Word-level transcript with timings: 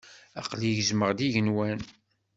Aqli 0.39 0.69
gezmeɣ-d 0.77 1.19
igenwan. 1.27 1.79